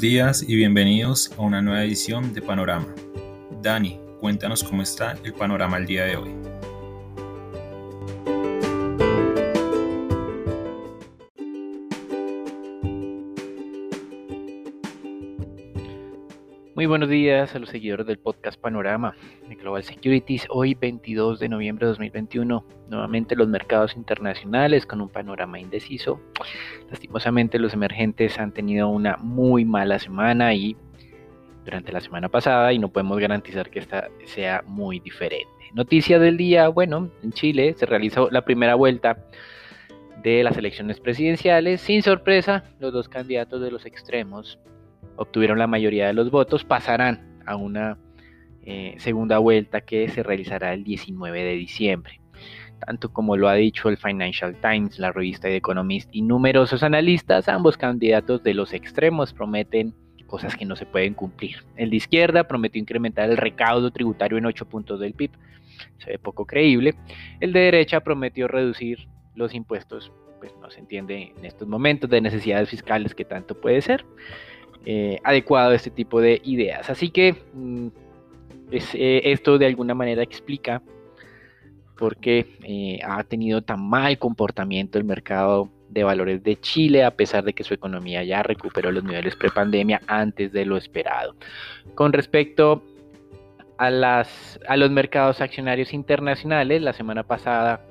[0.00, 2.86] Días y bienvenidos a una nueva edición de Panorama.
[3.60, 6.30] Dani, cuéntanos cómo está el panorama el día de hoy.
[16.74, 19.14] Muy buenos días a los seguidores del podcast Panorama
[19.50, 20.46] de Global Securities.
[20.48, 26.22] Hoy 22 de noviembre de 2021, nuevamente los mercados internacionales con un panorama indeciso.
[26.90, 30.76] Lastimosamente los emergentes han tenido una muy mala semana y
[31.64, 35.48] durante la semana pasada y no podemos garantizar que esta sea muy diferente.
[35.72, 39.24] Noticia del día, bueno, en Chile se realizó la primera vuelta
[40.22, 41.80] de las elecciones presidenciales.
[41.80, 44.58] Sin sorpresa, los dos candidatos de los extremos
[45.16, 47.98] obtuvieron la mayoría de los votos, pasarán a una
[48.62, 52.19] eh, segunda vuelta que se realizará el 19 de diciembre.
[52.86, 57.48] Tanto como lo ha dicho el Financial Times, la revista The Economist y numerosos analistas,
[57.48, 59.94] ambos candidatos de los extremos prometen
[60.26, 61.64] cosas que no se pueden cumplir.
[61.76, 65.32] El de izquierda prometió incrementar el recaudo tributario en 8 puntos del PIB,
[65.98, 66.94] se ve poco creíble.
[67.40, 72.20] El de derecha prometió reducir los impuestos, pues no se entiende en estos momentos de
[72.20, 74.04] necesidades fiscales que tanto puede ser.
[74.86, 76.88] Eh, adecuado a este tipo de ideas.
[76.88, 77.88] Así que mm,
[78.70, 80.80] eh, esto de alguna manera explica
[82.00, 87.10] por qué eh, ha tenido tan mal comportamiento el mercado de valores de Chile, a
[87.10, 91.36] pesar de que su economía ya recuperó los niveles prepandemia antes de lo esperado.
[91.94, 92.82] Con respecto
[93.76, 97.84] a los mercados accionarios internacionales, la semana pasada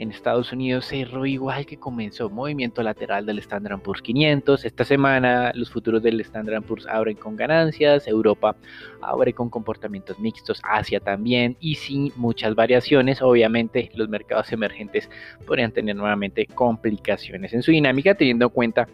[0.00, 4.64] en Estados Unidos cerró igual que comenzó, movimiento lateral del Standard Poor's 500.
[4.64, 8.56] Esta semana los futuros del Standard Poor's abren con ganancias, Europa
[9.02, 13.20] abre con comportamientos mixtos, Asia también y sin muchas variaciones.
[13.20, 15.10] Obviamente los mercados emergentes
[15.46, 18.88] podrían tener nuevamente complicaciones en su dinámica teniendo en cuenta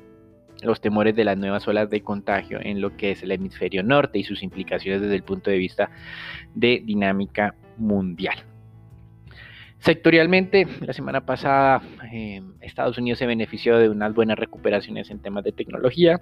[0.62, 4.18] los temores de las nuevas olas de contagio en lo que es el hemisferio norte
[4.18, 5.88] y sus implicaciones desde el punto de vista
[6.52, 8.38] de dinámica mundial.
[9.86, 11.80] Sectorialmente, la semana pasada
[12.12, 16.18] eh, Estados Unidos se benefició de unas buenas recuperaciones en temas de tecnología.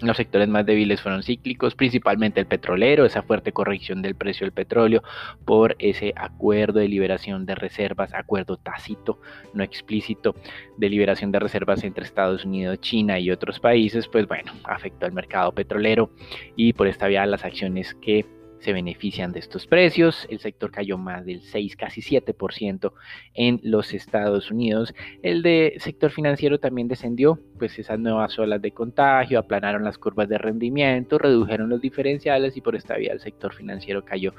[0.00, 4.52] Los sectores más débiles fueron cíclicos, principalmente el petrolero, esa fuerte corrección del precio del
[4.52, 5.02] petróleo
[5.44, 9.18] por ese acuerdo de liberación de reservas, acuerdo tácito,
[9.52, 10.36] no explícito,
[10.76, 15.12] de liberación de reservas entre Estados Unidos, China y otros países, pues bueno, afectó al
[15.12, 16.12] mercado petrolero
[16.54, 18.24] y por esta vía las acciones que
[18.62, 20.26] se benefician de estos precios.
[20.30, 22.92] El sector cayó más del 6, casi 7%
[23.34, 24.94] en los Estados Unidos.
[25.22, 30.28] El de sector financiero también descendió, pues esas nuevas olas de contagio aplanaron las curvas
[30.28, 34.32] de rendimiento, redujeron los diferenciales y por esta vía el sector financiero cayó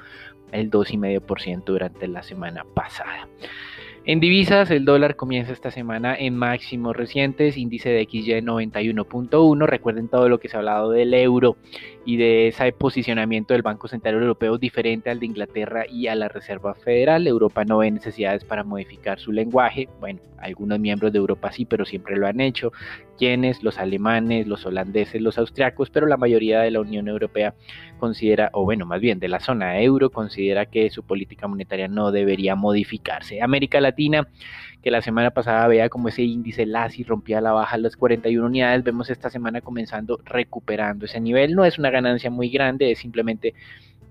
[0.52, 3.28] el 2,5% durante la semana pasada.
[4.06, 9.66] En divisas, el dólar comienza esta semana en máximos recientes, índice de XY 91.1.
[9.66, 11.56] Recuerden todo lo que se ha hablado del euro
[12.04, 16.28] y de ese posicionamiento del Banco Central Europeo diferente al de Inglaterra y a la
[16.28, 17.26] Reserva Federal.
[17.26, 19.88] Europa no ve necesidades para modificar su lenguaje.
[20.00, 22.72] Bueno, algunos miembros de Europa sí, pero siempre lo han hecho.
[23.16, 27.54] Quienes, los alemanes, los holandeses, los austriacos, pero la mayoría de la Unión Europea
[27.98, 32.10] considera, o bueno, más bien de la zona euro, considera que su política monetaria no
[32.10, 33.40] debería modificarse.
[33.40, 34.26] América Latina
[34.84, 38.84] que la semana pasada veía como ese índice LASI rompía la baja las 41 unidades,
[38.84, 41.54] vemos esta semana comenzando recuperando ese nivel.
[41.54, 43.54] No es una ganancia muy grande, es simplemente,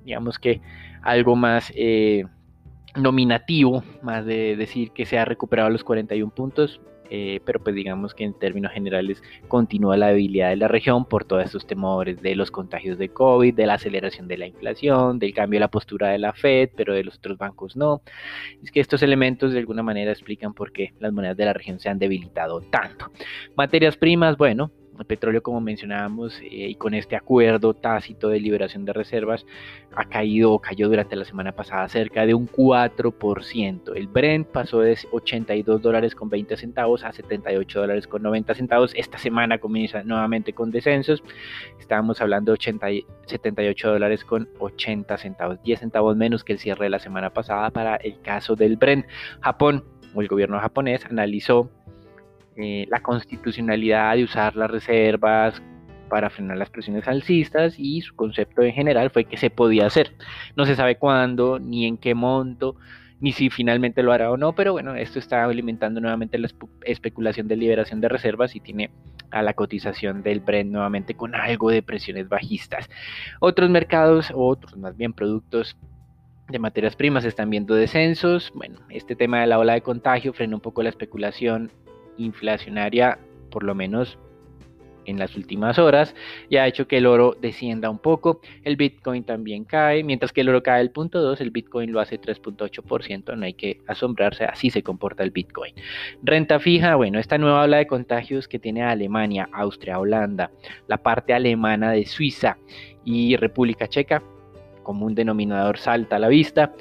[0.03, 0.61] digamos que
[1.03, 2.25] algo más eh,
[2.95, 6.81] nominativo, más de decir que se ha recuperado los 41 puntos.
[7.15, 11.25] Eh, pero pues digamos que en términos generales continúa la debilidad de la región por
[11.25, 15.31] todos estos temores de los contagios de COVID, de la aceleración de la inflación, del
[15.31, 18.01] cambio de la postura de la Fed, pero de los otros bancos no.
[18.63, 21.79] Es que estos elementos de alguna manera explican por qué las monedas de la región
[21.79, 23.11] se han debilitado tanto.
[23.55, 24.71] Materias primas, bueno,
[25.05, 29.45] petróleo, como mencionábamos, eh, y con este acuerdo tácito de liberación de reservas,
[29.95, 33.95] ha caído o cayó durante la semana pasada cerca de un 4%.
[33.95, 38.93] El Brent pasó de 82 dólares con 20 centavos a 78 dólares con 90 centavos.
[38.95, 41.23] Esta semana comienza nuevamente con descensos.
[41.79, 42.87] Estábamos hablando de 80,
[43.25, 47.71] 78 dólares con 80 centavos, 10 centavos menos que el cierre de la semana pasada
[47.71, 49.05] para el caso del Brent.
[49.41, 51.69] Japón o el gobierno japonés analizó
[52.57, 55.61] eh, la constitucionalidad de usar las reservas
[56.09, 60.13] para frenar las presiones alcistas y su concepto en general fue que se podía hacer.
[60.55, 62.75] No se sabe cuándo, ni en qué monto,
[63.19, 66.49] ni si finalmente lo hará o no, pero bueno, esto está alimentando nuevamente la
[66.83, 68.91] especulación de liberación de reservas y tiene
[69.31, 72.89] a la cotización del Brent nuevamente con algo de presiones bajistas.
[73.39, 75.75] Otros mercados, otros más bien productos
[76.49, 78.51] de materias primas están viendo descensos.
[78.53, 81.71] Bueno, este tema de la ola de contagio frena un poco la especulación
[82.17, 83.19] inflacionaria,
[83.49, 84.17] por lo menos
[85.05, 86.15] en las últimas horas
[86.49, 88.41] y ha hecho que el oro descienda un poco.
[88.63, 91.99] El Bitcoin también cae, mientras que el oro cae el punto 2, el Bitcoin lo
[91.99, 95.73] hace 3.8%, no hay que asombrarse, así se comporta el Bitcoin.
[96.21, 100.51] Renta fija, bueno, esta nueva ola de contagios que tiene Alemania, Austria, Holanda,
[100.87, 102.57] la parte alemana de Suiza
[103.05, 104.23] y República Checa,
[104.83, 106.73] como un denominador salta a la vista.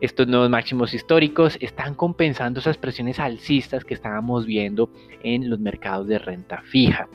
[0.00, 4.90] Estos nuevos máximos históricos están compensando esas presiones alcistas que estábamos viendo
[5.22, 7.08] en los mercados de renta fija.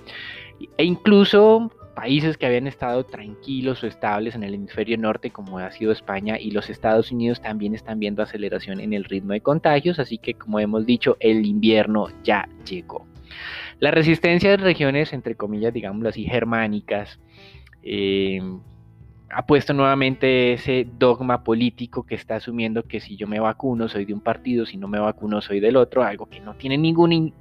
[0.77, 5.69] E incluso países que habían estado tranquilos o estables en el hemisferio norte, como ha
[5.71, 9.99] sido España y los Estados Unidos, también están viendo aceleración en el ritmo de contagios,
[9.99, 13.05] así que como hemos dicho, el invierno ya llegó.
[13.79, 17.19] La resistencia de regiones, entre comillas, digámoslo así, germánicas,
[17.83, 18.41] eh,
[19.31, 24.05] ha puesto nuevamente ese dogma político que está asumiendo que si yo me vacuno soy
[24.05, 27.33] de un partido, si no me vacuno soy del otro, algo que no tiene ningún,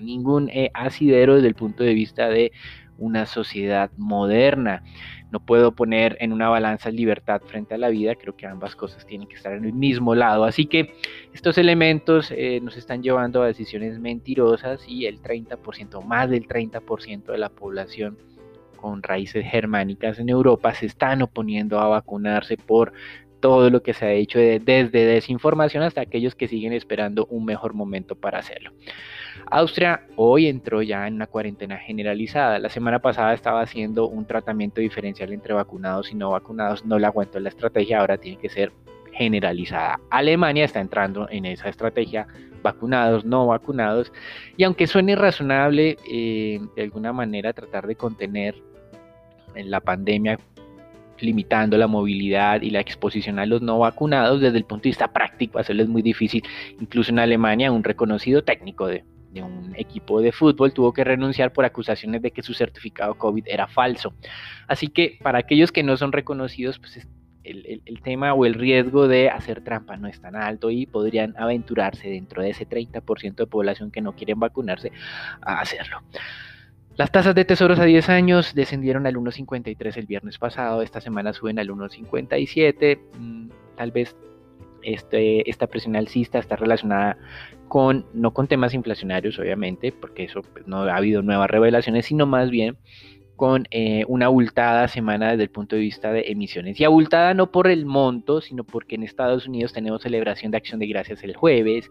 [0.00, 2.52] ningún eh, asidero desde el punto de vista de
[2.98, 4.82] una sociedad moderna.
[5.30, 9.06] No puedo poner en una balanza libertad frente a la vida, creo que ambas cosas
[9.06, 10.44] tienen que estar en el mismo lado.
[10.44, 10.94] Así que
[11.32, 17.26] estos elementos eh, nos están llevando a decisiones mentirosas y el 30%, más del 30%
[17.26, 18.18] de la población
[18.82, 22.92] con raíces germánicas en Europa se están oponiendo a vacunarse por
[23.40, 27.74] todo lo que se ha hecho desde desinformación hasta aquellos que siguen esperando un mejor
[27.74, 28.72] momento para hacerlo.
[29.50, 32.58] Austria hoy entró ya en una cuarentena generalizada.
[32.58, 36.84] La semana pasada estaba haciendo un tratamiento diferencial entre vacunados y no vacunados.
[36.84, 38.72] No le aguantó la estrategia, ahora tiene que ser
[39.12, 40.00] generalizada.
[40.10, 42.26] Alemania está entrando en esa estrategia,
[42.62, 44.12] vacunados, no vacunados.
[44.56, 48.54] Y aunque suene razonable eh, de alguna manera tratar de contener
[49.54, 50.38] en la pandemia
[51.22, 55.12] limitando la movilidad y la exposición a los no vacunados, desde el punto de vista
[55.12, 56.42] práctico, hacerlo es muy difícil.
[56.80, 59.04] Incluso en Alemania, un reconocido técnico de,
[59.34, 63.66] un equipo de fútbol tuvo que renunciar por acusaciones de que su certificado COVID era
[63.66, 64.12] falso.
[64.68, 67.08] Así que para aquellos que no son reconocidos, pues
[67.44, 71.34] el, el, tema o el riesgo de hacer trampa no es tan alto y podrían
[71.38, 74.92] aventurarse dentro de ese 30% de población que no quieren vacunarse
[75.40, 76.02] a hacerlo.
[76.96, 81.32] Las tasas de tesoros a 10 años descendieron al 1.53 el viernes pasado, esta semana
[81.32, 84.14] suben al 1.57, mm, tal vez
[84.82, 87.16] este, esta presión alcista está relacionada
[87.68, 92.26] con, no con temas inflacionarios obviamente, porque eso pues, no ha habido nuevas revelaciones, sino
[92.26, 92.76] más bien
[93.42, 96.78] con eh, una abultada semana desde el punto de vista de emisiones.
[96.78, 100.78] Y abultada no por el monto, sino porque en Estados Unidos tenemos celebración de acción
[100.78, 101.90] de gracias el jueves.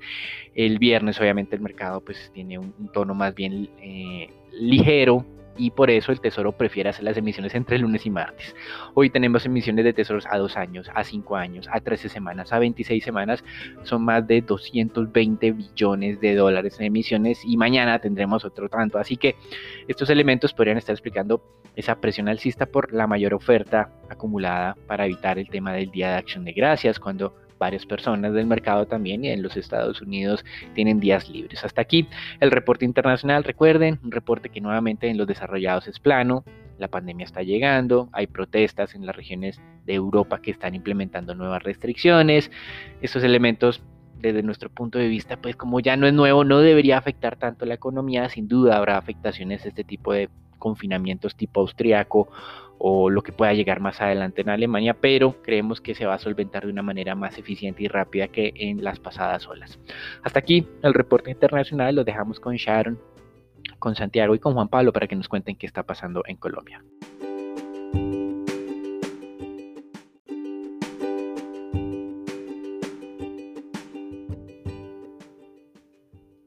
[0.56, 5.26] El viernes obviamente el mercado pues tiene un, tono más bien eh, ligero
[5.58, 8.56] y por eso el Tesoro prefiere hacer las emisiones entre lunes y martes.
[8.94, 12.60] Hoy tenemos emisiones de tesoros a dos años, a cinco años, a 13 semanas, a
[12.60, 13.44] 26 semanas.
[13.84, 18.98] Son más de 220 billones de dólares en emisiones y mañana tendremos otro tanto.
[18.98, 19.36] Así que
[19.88, 21.44] estos elementos podrían estar explicando
[21.76, 26.16] esa presión alcista por la mayor oferta acumulada para evitar el tema del Día de
[26.16, 30.44] Acción de Gracias, cuando varias personas del mercado también y en los Estados Unidos
[30.74, 31.64] tienen días libres.
[31.64, 32.08] Hasta aquí
[32.40, 36.44] el reporte internacional, recuerden, un reporte que nuevamente en los desarrollados es plano,
[36.80, 41.62] la pandemia está llegando, hay protestas en las regiones de Europa que están implementando nuevas
[41.62, 42.50] restricciones,
[43.04, 43.84] estos elementos
[44.20, 47.68] desde nuestro punto de vista, pues como ya no es nuevo, no debería afectar tanto
[47.68, 50.30] la economía, sin duda habrá afectaciones de este tipo de
[50.62, 52.30] confinamientos tipo austriaco
[52.78, 56.20] o lo que pueda llegar más adelante en Alemania, pero creemos que se va a
[56.20, 59.78] solventar de una manera más eficiente y rápida que en las pasadas olas.
[60.24, 62.98] Hasta aquí el reporte internacional, lo dejamos con Sharon,
[63.78, 66.84] con Santiago y con Juan Pablo para que nos cuenten qué está pasando en Colombia.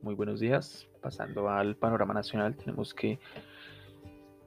[0.02, 0.87] Muy buenos días.
[1.00, 3.18] Pasando al panorama nacional, tenemos que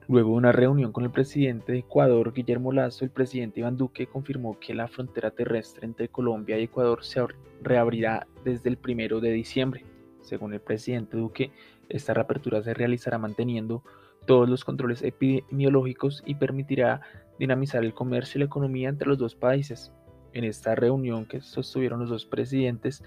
[0.08, 4.06] Luego de una reunión con el presidente de Ecuador, Guillermo Lazo, el presidente Iván Duque
[4.06, 7.20] confirmó que la frontera terrestre entre Colombia y Ecuador se
[7.60, 9.84] reabrirá desde el primero de diciembre.
[10.22, 11.52] Según el presidente Duque,
[11.90, 13.84] esta reapertura se realizará manteniendo
[14.24, 17.02] todos los controles epidemiológicos y permitirá
[17.38, 19.92] dinamizar el comercio y la economía entre los dos países.
[20.32, 23.04] En esta reunión que sostuvieron los dos presidentes,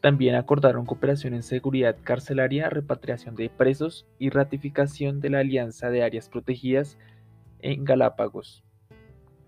[0.00, 6.02] también acordaron cooperación en seguridad carcelaria, repatriación de presos y ratificación de la Alianza de
[6.02, 6.98] Áreas Protegidas
[7.60, 8.62] en Galápagos.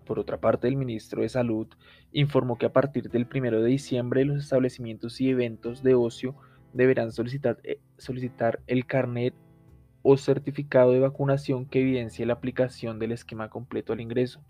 [0.05, 1.67] Por otra parte, el ministro de Salud
[2.11, 6.35] informó que a partir del 1 de diciembre los establecimientos y eventos de ocio
[6.73, 9.33] deberán solicitar, eh, solicitar el carnet
[10.01, 14.43] o certificado de vacunación que evidencie la aplicación del esquema completo al ingreso.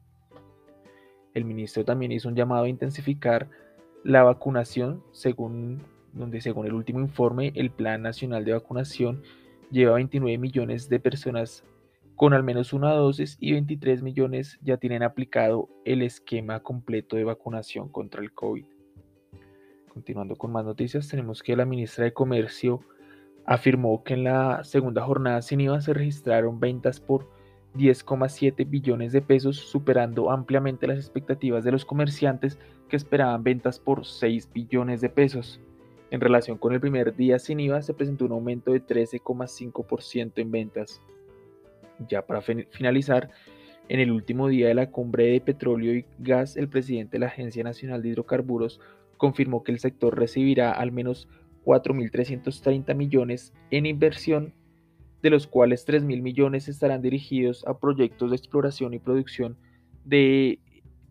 [1.34, 3.50] El ministro también hizo un llamado a intensificar
[4.04, 5.82] la vacunación, según,
[6.14, 9.22] donde según el último informe, el Plan Nacional de Vacunación
[9.70, 11.64] lleva 29 millones de personas
[12.16, 17.24] con al menos una dosis y 23 millones ya tienen aplicado el esquema completo de
[17.24, 18.66] vacunación contra el COVID.
[19.88, 22.82] Continuando con más noticias, tenemos que la ministra de Comercio
[23.46, 27.28] afirmó que en la segunda jornada sin IVA se registraron ventas por
[27.76, 32.60] 10,7 billones de pesos, superando ampliamente las expectativas de los comerciantes
[32.92, 35.62] que esperaban ventas por 6 billones de pesos.
[36.12, 40.52] En relación con el primer día sin IVA se presentó un aumento de 13,5% en
[40.52, 41.02] ventas.
[42.10, 43.30] Ya para finalizar,
[43.88, 47.28] en el último día de la cumbre de petróleo y gas, el presidente de la
[47.28, 48.82] Agencia Nacional de Hidrocarburos
[49.16, 51.30] confirmó que el sector recibirá al menos
[51.64, 54.54] 4.330 millones en inversión,
[55.22, 59.56] de los cuales 3.000 millones estarán dirigidos a proyectos de exploración y producción
[60.04, 60.60] de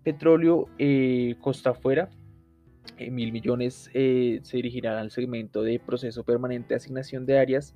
[0.02, 2.10] petróleo eh, costa afuera.
[2.96, 7.74] Eh, mil millones eh, se dirigirán al segmento de proceso permanente de asignación de áreas,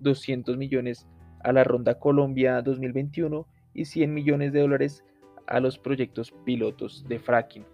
[0.00, 1.06] 200 millones
[1.40, 5.04] a la Ronda Colombia 2021 y 100 millones de dólares
[5.46, 7.64] a los proyectos pilotos de fracking.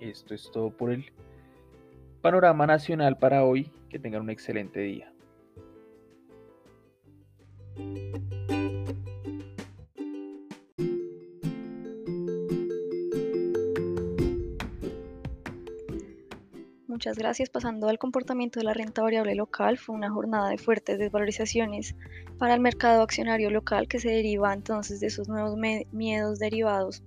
[0.00, 1.06] Esto es todo por el
[2.20, 3.70] panorama nacional para hoy.
[3.88, 5.12] Que tengan un excelente día.
[16.96, 17.50] Muchas gracias.
[17.50, 21.94] Pasando al comportamiento de la renta variable local, fue una jornada de fuertes desvalorizaciones
[22.38, 25.58] para el mercado accionario local que se deriva entonces de esos nuevos
[25.92, 27.02] miedos derivados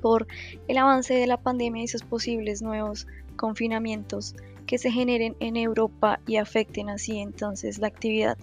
[0.00, 0.26] por
[0.68, 3.06] el avance de la pandemia y sus posibles nuevos
[3.36, 8.38] confinamientos que se generen en Europa y afecten así entonces la actividad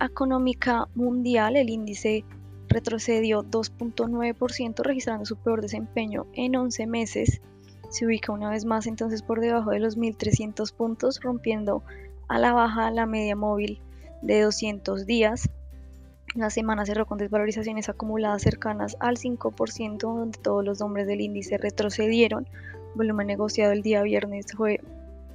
[0.00, 1.56] económica mundial.
[1.56, 2.24] El índice
[2.68, 7.40] retrocedió 2.9% registrando su peor desempeño en 11 meses
[7.88, 11.82] se ubica una vez más entonces por debajo de los 1300 puntos, rompiendo
[12.28, 13.80] a la baja la media móvil
[14.22, 15.48] de 200 días.
[16.34, 21.56] La semana cerró con desvalorizaciones acumuladas cercanas al 5%, donde todos los nombres del índice
[21.56, 22.46] retrocedieron.
[22.46, 24.80] El volumen negociado el día viernes fue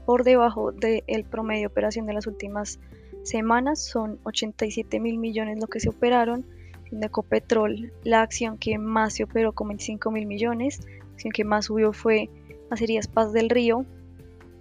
[0.06, 2.80] por debajo del promedio de operación de las últimas
[3.24, 6.46] semanas, son 87 mil millones lo que se operaron.
[6.92, 11.44] De Ecopetrol, la acción que más se operó con 25 mil millones, la acción que
[11.44, 12.30] más subió fue
[12.74, 13.86] Acerías Paz del Río,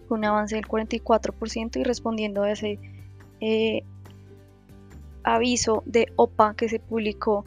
[0.09, 2.79] con un avance del 44% y respondiendo a ese
[3.41, 3.83] eh,
[5.25, 7.45] aviso de OPA que se publicó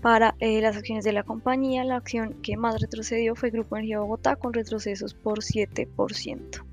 [0.00, 4.00] para eh, las acciones de la compañía, la acción que más retrocedió fue Grupo Energía
[4.00, 6.69] Bogotá con retrocesos por 7%.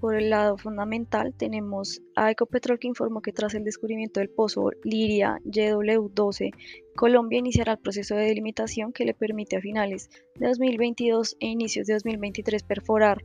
[0.00, 4.70] Por el lado fundamental tenemos a Ecopetrol que informó que tras el descubrimiento del pozo
[4.82, 6.52] Liria YW12,
[6.94, 11.86] Colombia iniciará el proceso de delimitación que le permite a finales de 2022 e inicios
[11.86, 13.24] de 2023 perforar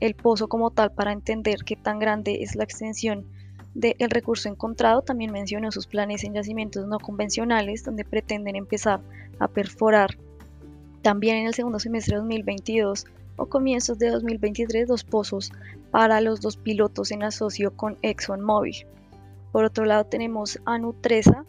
[0.00, 3.26] el pozo como tal para entender qué tan grande es la extensión
[3.74, 5.02] del recurso encontrado.
[5.02, 9.00] También mencionó sus planes en yacimientos no convencionales donde pretenden empezar
[9.38, 10.16] a perforar
[11.02, 15.52] también en el segundo semestre de 2022 o comienzos de 2023 dos pozos
[15.94, 18.84] para los dos pilotos en asocio con ExxonMobil.
[19.52, 21.44] Por otro lado tenemos a Nutresa,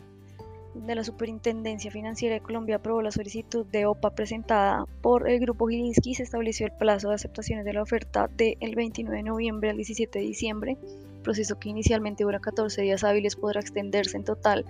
[0.76, 5.66] de la Superintendencia Financiera de Colombia aprobó la solicitud de OPA presentada por el Grupo
[5.68, 9.72] Gilinski y se estableció el plazo de aceptaciones de la oferta del 29 de noviembre
[9.72, 10.78] al 17 de diciembre,
[11.24, 14.64] proceso que inicialmente dura 14 días hábiles podrá extenderse en total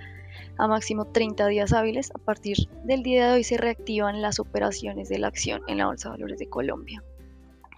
[0.57, 2.11] a máximo 30 días hábiles.
[2.15, 2.55] A partir
[2.85, 6.13] del día de hoy se reactivan las operaciones de la acción en la Bolsa de
[6.13, 7.03] Valores de Colombia.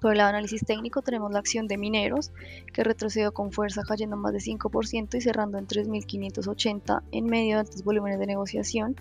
[0.02, 2.32] Por el lado análisis técnico tenemos la acción de mineros
[2.74, 7.62] que retrocedió con fuerza cayendo más de 5% y cerrando en 3.580 en medio de
[7.62, 8.96] altos volúmenes de negociación,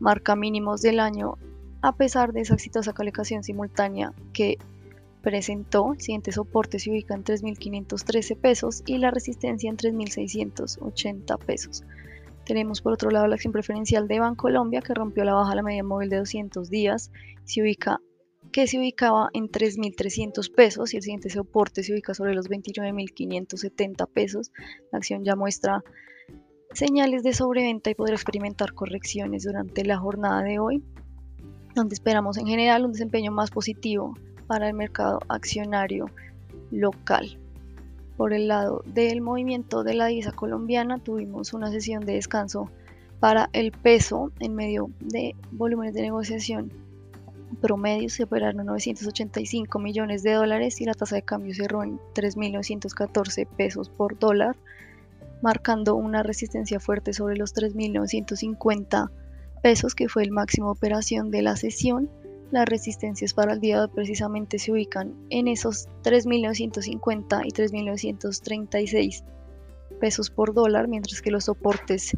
[0.00, 1.36] marca mínimos del año
[1.80, 4.58] a pesar de esa exitosa calificación simultánea que
[5.22, 11.84] presentó, el siguiente soporte se ubica en 3.513 pesos y la resistencia en 3.680 pesos.
[12.44, 15.62] Tenemos por otro lado la acción preferencial de Bancolombia que rompió la baja a la
[15.62, 17.10] media móvil de 200 días,
[17.44, 18.00] se ubica
[18.52, 24.08] que se ubicaba en 3.300 pesos y el siguiente soporte se ubica sobre los 29.570
[24.08, 24.52] pesos.
[24.90, 25.84] La acción ya muestra
[26.72, 30.82] señales de sobreventa y podrá experimentar correcciones durante la jornada de hoy,
[31.74, 34.14] donde esperamos en general un desempeño más positivo
[34.46, 36.06] para el mercado accionario
[36.70, 37.38] local.
[38.16, 42.70] Por el lado del movimiento de la divisa colombiana tuvimos una sesión de descanso
[43.20, 46.87] para el peso en medio de volúmenes de negociación
[47.60, 53.46] promedio se operaron 985 millones de dólares y la tasa de cambio cerró en 3.914
[53.46, 54.56] pesos por dólar,
[55.42, 59.10] marcando una resistencia fuerte sobre los 3.950
[59.62, 62.10] pesos, que fue el máximo de operación de la sesión.
[62.50, 69.22] Las resistencias para el día de hoy precisamente se ubican en esos 3.950 y 3.936
[70.00, 72.16] pesos por dólar, mientras que los soportes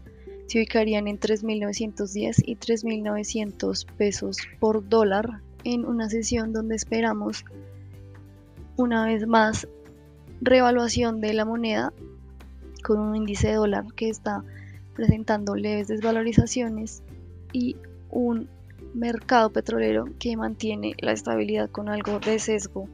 [0.51, 7.45] se ubicarían en 3.910 y 3.900 pesos por dólar en una sesión donde esperamos
[8.77, 9.69] una vez más
[10.41, 11.93] revaluación de la moneda
[12.83, 14.43] con un índice de dólar que está
[14.97, 17.05] presentando leves desvalorizaciones
[17.53, 17.77] y
[18.11, 18.49] un
[18.93, 22.89] mercado petrolero que mantiene la estabilidad con algo de sesgo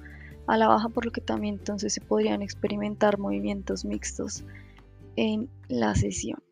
[0.47, 4.45] a la baja, por lo que también entonces se podrían experimentar movimientos mixtos
[5.17, 6.46] en la sesión.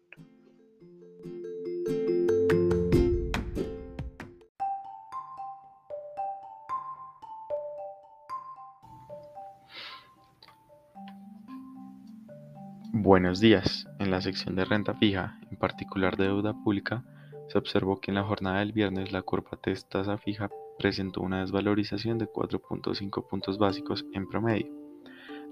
[13.05, 13.87] Buenos días.
[13.99, 17.05] En la sección de renta fija, en particular de deuda pública,
[17.49, 19.59] se observó que en la jornada del viernes la curva
[19.91, 24.73] tasa fija presentó una desvalorización de 4.5 puntos básicos en promedio.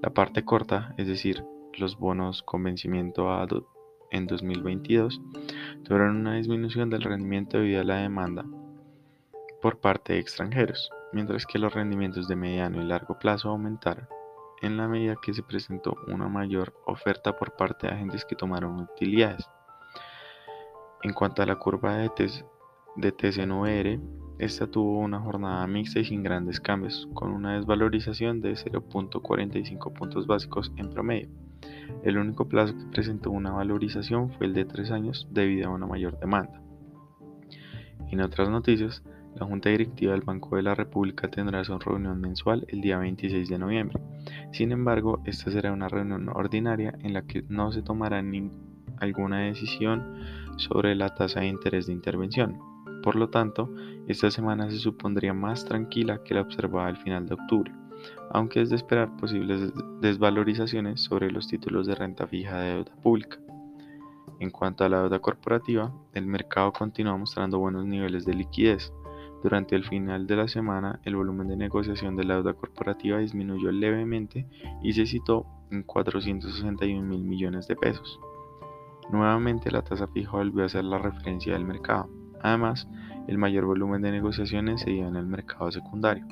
[0.00, 1.44] La parte corta, es decir,
[1.76, 3.46] los bonos con vencimiento a
[4.10, 5.20] en 2022,
[5.84, 8.46] tuvieron una disminución del rendimiento debido a la demanda
[9.60, 14.08] por parte de extranjeros, mientras que los rendimientos de mediano y largo plazo aumentaron
[14.62, 18.80] en la medida que se presentó una mayor oferta por parte de agentes que tomaron
[18.80, 19.48] utilidades.
[21.02, 22.10] En cuanto a la curva de,
[22.96, 24.00] de TCNVR,
[24.38, 30.26] esta tuvo una jornada mixta y sin grandes cambios, con una desvalorización de 0.45 puntos
[30.26, 31.28] básicos en promedio.
[32.02, 35.86] El único plazo que presentó una valorización fue el de 3 años debido a una
[35.86, 36.62] mayor demanda.
[38.10, 39.02] En otras noticias,
[39.34, 43.48] la Junta Directiva del Banco de la República tendrá su reunión mensual el día 26
[43.48, 44.00] de noviembre.
[44.52, 48.22] Sin embargo, esta será una reunión ordinaria en la que no se tomará
[48.98, 50.16] alguna decisión
[50.56, 52.58] sobre la tasa de interés de intervención.
[53.02, 53.68] Por lo tanto,
[54.06, 57.72] esta semana se supondría más tranquila que la observada al final de octubre,
[58.30, 63.38] aunque es de esperar posibles desvalorizaciones sobre los títulos de renta fija de deuda pública.
[64.38, 68.92] En cuanto a la deuda corporativa, el mercado continúa mostrando buenos niveles de liquidez.
[69.42, 73.72] Durante el final de la semana, el volumen de negociación de la deuda corporativa disminuyó
[73.72, 74.46] levemente
[74.82, 78.20] y se citó en 461 mil millones de pesos.
[79.10, 82.08] Nuevamente la tasa fija volvió a ser la referencia del mercado.
[82.40, 82.88] Además,
[83.26, 86.24] el mayor volumen de negociaciones se dio en el mercado secundario.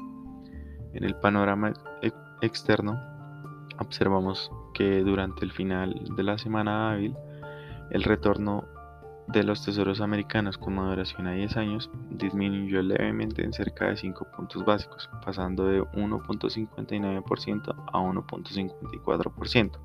[0.92, 1.72] En el panorama
[2.42, 2.96] externo,
[3.80, 7.16] observamos que durante el final de la semana hábil,
[7.90, 8.64] el retorno
[9.32, 14.26] de los tesoros americanos con maduración a 10 años disminuyó levemente en cerca de 5
[14.36, 19.78] puntos básicos, pasando de 1.59% a 1.54%.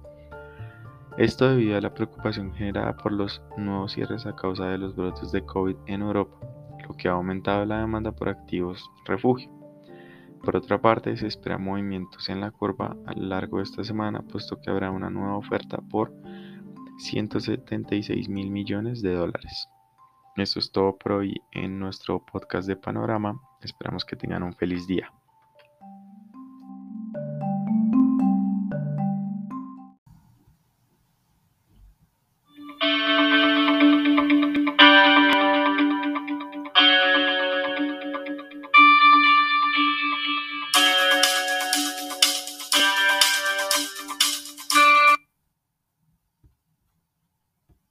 [1.18, 5.32] Esto debido a la preocupación generada por los nuevos cierres a causa de los brotes
[5.32, 6.36] de COVID en Europa,
[6.88, 9.50] lo que ha aumentado la demanda por activos refugio.
[10.44, 14.22] Por otra parte, se esperan movimientos en la curva a lo largo de esta semana,
[14.22, 16.12] puesto que habrá una nueva oferta por
[16.98, 19.68] 176 mil millones de dólares.
[20.38, 23.40] Esto es todo por hoy en nuestro podcast de Panorama.
[23.62, 25.12] Esperamos que tengan un feliz día.